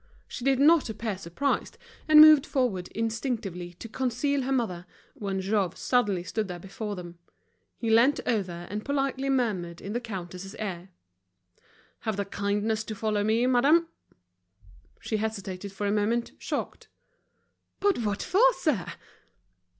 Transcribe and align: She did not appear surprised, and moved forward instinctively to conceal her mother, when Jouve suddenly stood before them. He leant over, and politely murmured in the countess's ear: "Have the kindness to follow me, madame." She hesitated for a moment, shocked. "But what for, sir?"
She 0.27 0.43
did 0.43 0.57
not 0.59 0.89
appear 0.89 1.15
surprised, 1.15 1.77
and 2.07 2.19
moved 2.19 2.43
forward 2.43 2.87
instinctively 2.87 3.73
to 3.73 3.87
conceal 3.87 4.41
her 4.41 4.51
mother, 4.51 4.87
when 5.13 5.39
Jouve 5.41 5.77
suddenly 5.77 6.23
stood 6.23 6.47
before 6.59 6.95
them. 6.95 7.19
He 7.77 7.91
leant 7.91 8.19
over, 8.25 8.65
and 8.71 8.83
politely 8.83 9.29
murmured 9.29 9.79
in 9.79 9.93
the 9.93 10.01
countess's 10.01 10.55
ear: 10.55 10.89
"Have 11.99 12.17
the 12.17 12.25
kindness 12.25 12.83
to 12.85 12.95
follow 12.95 13.23
me, 13.23 13.45
madame." 13.45 13.89
She 14.99 15.17
hesitated 15.17 15.71
for 15.71 15.85
a 15.85 15.91
moment, 15.91 16.31
shocked. 16.39 16.87
"But 17.79 17.99
what 17.99 18.23
for, 18.23 18.41
sir?" 18.53 18.93